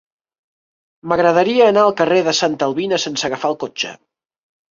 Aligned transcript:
M'agradaria 1.11 1.67
anar 1.73 1.83
al 1.89 1.93
carrer 2.01 2.17
de 2.29 2.35
Santa 2.39 2.67
Albina 2.71 3.01
sense 3.05 3.27
agafar 3.29 3.51
el 3.53 3.61
cotxe. 3.65 3.95